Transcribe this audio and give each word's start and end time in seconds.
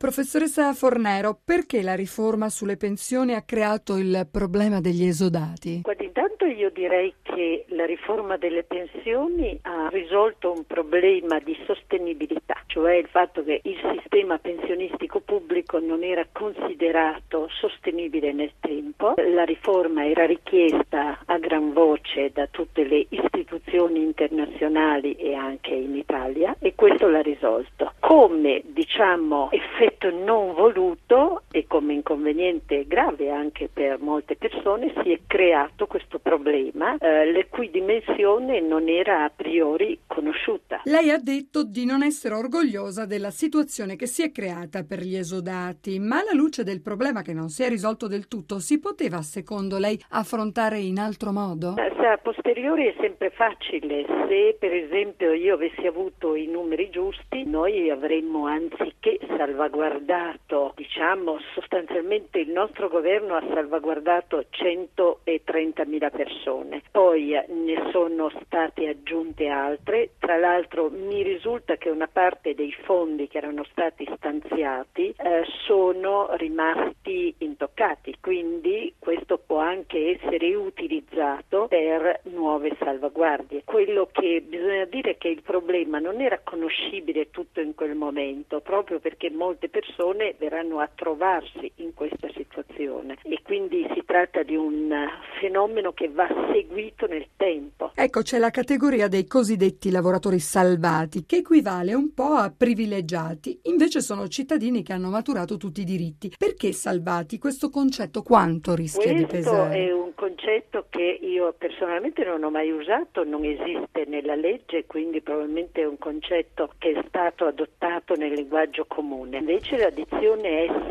Professoressa 0.00 0.72
Fornero, 0.72 1.38
perché 1.44 1.82
la 1.82 1.94
riforma 1.94 2.48
sulle 2.48 2.78
pensioni 2.78 3.34
ha 3.34 3.42
creato 3.42 3.98
il 3.98 4.26
problema 4.30 4.80
degli 4.80 5.04
esodati? 5.04 5.82
Guardi, 5.82 6.06
intanto 6.06 6.46
io 6.46 6.70
direi 6.70 7.12
che 7.20 7.29
la 7.68 7.86
riforma 7.86 8.36
delle 8.36 8.62
pensioni 8.62 9.58
ha 9.62 9.88
risolto 9.90 10.52
un 10.52 10.64
problema 10.64 11.38
di 11.38 11.56
sostenibilità, 11.66 12.56
cioè 12.66 12.94
il 12.94 13.06
fatto 13.08 13.42
che 13.44 13.60
il 13.62 13.78
sistema 13.94 14.38
pensionistico 14.38 15.20
pubblico 15.20 15.78
non 15.78 16.02
era 16.02 16.26
considerato 16.30 17.48
sostenibile 17.50 18.32
nel 18.32 18.52
tempo. 18.60 19.14
La 19.16 19.44
riforma 19.44 20.06
era 20.06 20.26
richiesta 20.26 21.20
a 21.24 21.38
gran 21.38 21.72
voce 21.72 22.30
da 22.32 22.46
tutte 22.46 22.84
le 22.84 23.06
istituzioni 23.08 24.02
internazionali 24.02 25.14
e 25.14 25.34
anche 25.34 25.74
in 25.74 25.96
Italia 25.96 26.56
e 26.58 26.74
questo 26.74 27.08
l'ha 27.08 27.22
risolto. 27.22 27.92
Come 28.00 28.62
diciamo 28.64 29.50
effetto 29.50 30.10
non 30.10 30.54
voluto 30.54 31.42
come 31.70 31.92
inconveniente 31.94 32.84
grave 32.88 33.30
anche 33.30 33.70
per 33.72 34.00
molte 34.00 34.34
persone 34.34 34.92
si 35.04 35.12
è 35.12 35.20
creato 35.24 35.86
questo 35.86 36.18
problema, 36.18 36.96
eh, 36.98 37.30
le 37.30 37.46
cui 37.48 37.70
dimensione 37.70 38.60
non 38.60 38.88
era 38.88 39.22
a 39.22 39.30
priori 39.30 40.00
conosciuta. 40.04 40.80
Lei 40.86 41.12
ha 41.12 41.18
detto 41.18 41.62
di 41.62 41.84
non 41.84 42.02
essere 42.02 42.34
orgogliosa 42.34 43.06
della 43.06 43.30
situazione 43.30 43.94
che 43.94 44.06
si 44.06 44.24
è 44.24 44.32
creata 44.32 44.82
per 44.82 44.98
gli 45.02 45.14
esodati, 45.14 46.00
ma 46.00 46.18
alla 46.18 46.34
luce 46.34 46.64
del 46.64 46.82
problema 46.82 47.22
che 47.22 47.32
non 47.32 47.50
si 47.50 47.62
è 47.62 47.68
risolto 47.68 48.08
del 48.08 48.26
tutto, 48.26 48.58
si 48.58 48.80
poteva, 48.80 49.22
secondo 49.22 49.78
lei, 49.78 49.96
affrontare 50.08 50.78
in 50.78 50.98
altro 50.98 51.30
modo? 51.30 51.76
Eh, 51.76 51.90
a 52.10 52.18
posteriori 52.18 52.86
è 52.86 52.94
sempre 52.98 53.30
facile. 53.30 54.04
Se 54.26 54.56
per 54.58 54.72
esempio 54.74 55.32
io 55.32 55.54
avessi 55.54 55.86
avuto 55.86 56.34
i 56.34 56.46
numeri 56.46 56.90
giusti, 56.90 57.44
noi 57.44 57.88
avremmo 57.88 58.46
anziché 58.46 59.18
salvaguardato, 59.36 60.72
diciamo 60.74 61.38
sostanzialmente 61.60 62.38
il 62.38 62.50
nostro 62.50 62.88
governo 62.88 63.36
ha 63.36 63.44
salvaguardato 63.52 64.44
130.000 64.50 66.10
persone, 66.10 66.82
poi 66.90 67.34
eh, 67.34 67.44
ne 67.48 67.90
sono 67.92 68.30
state 68.44 68.88
aggiunte 68.88 69.48
altre, 69.48 70.10
tra 70.18 70.36
l'altro 70.36 70.90
mi 70.90 71.22
risulta 71.22 71.76
che 71.76 71.90
una 71.90 72.08
parte 72.10 72.54
dei 72.54 72.72
fondi 72.84 73.28
che 73.28 73.38
erano 73.38 73.64
stati 73.70 74.08
stanziati 74.16 75.14
eh, 75.16 75.44
sono 75.66 76.30
rimasti 76.32 77.34
intoccati, 77.38 78.16
quindi 78.20 78.94
questo 78.98 79.38
può 79.38 79.58
anche 79.58 80.18
essere 80.18 80.54
utilizzato 80.54 81.66
per 81.68 82.20
nuove 82.24 82.74
salvaguardie. 82.78 83.62
Quello 83.64 84.08
che 84.10 84.42
bisogna 84.46 84.86
dire 84.86 85.12
è 85.12 85.18
che 85.18 85.28
il 85.28 85.42
problema 85.42 85.98
non 85.98 86.20
era 86.20 86.40
conoscibile 86.42 87.30
tutto 87.30 87.60
in 87.60 87.74
quel 87.74 87.94
momento, 87.94 88.60
proprio 88.60 88.98
perché 88.98 89.30
molte 89.30 89.68
persone 89.68 90.34
verranno 90.38 90.78
a 90.80 90.88
trovarsi 90.94 91.49
in 91.76 91.94
questa 91.94 92.28
situazione 92.34 93.16
e 93.22 93.40
quindi 93.42 93.86
si 93.94 94.02
tratta 94.04 94.42
di 94.42 94.56
un 94.56 94.92
fenomeno 95.40 95.92
che 95.92 96.08
va 96.08 96.26
seguito 96.52 97.06
nel 97.06 97.26
tempo. 97.36 97.92
Ecco, 97.94 98.22
c'è 98.22 98.38
la 98.38 98.50
categoria 98.50 99.08
dei 99.08 99.26
cosiddetti 99.26 99.90
lavoratori 99.90 100.38
salvati, 100.38 101.24
che 101.26 101.36
equivale 101.36 101.94
un 101.94 102.12
po' 102.14 102.34
a 102.34 102.52
privilegiati, 102.56 103.60
invece 103.64 104.00
sono 104.00 104.28
cittadini 104.28 104.82
che 104.82 104.92
hanno 104.92 105.10
maturato 105.10 105.56
tutti 105.56 105.80
i 105.82 105.84
diritti. 105.84 106.32
Perché 106.36 106.72
salvati? 106.72 107.38
Questo 107.38 107.70
concetto 107.70 108.22
quanto 108.22 108.74
rischia 108.74 109.12
Questo 109.12 109.18
di 109.18 109.26
pesare? 109.26 109.86
È 109.86 109.92
un 109.92 110.14
concetto 110.14 110.86
che 110.90 111.18
io 111.22 111.54
personalmente 111.56 112.24
non 112.24 112.42
ho 112.44 112.50
mai 112.50 112.70
usato, 112.70 113.24
non 113.24 113.44
esiste 113.44 114.04
nella 114.06 114.34
legge, 114.34 114.84
quindi 114.86 115.20
probabilmente 115.20 115.80
è 115.82 115.86
un 115.86 115.98
concetto 115.98 116.72
che 116.78 116.92
è 116.92 117.04
stato 117.08 117.46
adottato 117.46 118.14
nel 118.14 118.32
linguaggio 118.32 118.84
comune. 118.86 119.38
Invece 119.38 119.78
la 119.78 119.90
dizione 119.90 120.64
è 120.64 120.90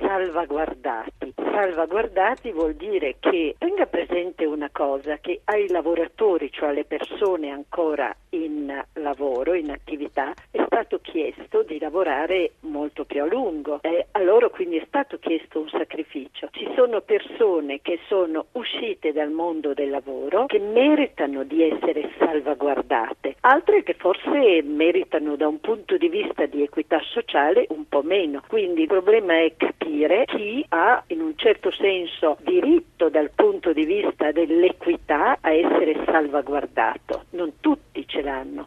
salvaguardati. 0.49 1.38
Salvaguardati 1.51 2.51
vuol 2.51 2.75
dire 2.75 3.15
che 3.19 3.55
tenga 3.57 3.85
presente 3.85 4.45
una 4.45 4.69
cosa, 4.71 5.17
che 5.17 5.41
ai 5.45 5.67
lavoratori, 5.69 6.51
cioè 6.51 6.69
alle 6.69 6.85
persone 6.85 7.49
ancora 7.49 8.15
in 8.29 8.83
lavoro, 8.93 9.53
in 9.53 9.71
attività, 9.71 10.33
è 10.51 10.63
stato 10.65 10.99
chiesto 11.01 11.63
di 11.63 11.79
lavorare 11.79 12.51
molto 12.61 13.05
più 13.05 13.23
a 13.23 13.25
lungo. 13.25 13.79
Eh, 13.81 14.07
a 14.11 14.21
loro 14.21 14.49
quindi 14.49 14.77
è 14.77 14.83
stato 14.87 15.17
chiesto 15.17 15.59
un 15.59 15.69
sacrificio. 15.69 16.49
Ci 16.51 16.69
sono 16.75 17.01
persone 17.01 17.81
che 17.81 17.99
sono 18.07 18.45
uscite 18.53 19.11
dal 19.11 19.31
mondo 19.31 19.73
del 19.73 19.89
lavoro 19.89 20.45
che 20.45 20.59
meritano 20.59 21.43
di 21.43 21.63
essere 21.63 22.11
salvaguardate, 22.17 23.35
altre 23.41 23.83
che 23.83 23.95
forse 23.95 24.61
meritano 24.63 25.35
da 25.35 25.47
un 25.47 25.59
punto 25.59 25.97
di 25.97 26.09
vista 26.09 26.45
di 26.45 26.63
equità 26.63 26.99
sociale 27.11 27.65
un 27.69 27.87
po' 27.87 28.01
meno. 28.03 28.43
Quindi 28.47 28.81
il 28.81 28.87
problema 28.87 29.39
è 29.39 29.53
capire 29.57 30.25
chi 30.25 30.63
ha 30.69 31.03
in 31.07 31.21
un 31.21 31.35
certo 31.39 31.71
senso 31.71 32.37
diritto 32.41 33.09
dal 33.09 33.31
punto 33.33 33.71
di 33.71 33.85
vista 33.85 34.31
dell'equità 34.31 35.37
a 35.39 35.51
essere 35.51 36.03
salvaguardato. 36.05 37.23
Non 37.31 37.53
tutti 37.61 38.05
ce 38.07 38.21
l'hanno. 38.21 38.57